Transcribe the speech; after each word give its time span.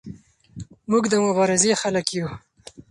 موږ 0.89 1.03
د 1.09 1.13
مبارزې 1.25 1.73
خلک 1.81 2.07
یو. 2.17 2.27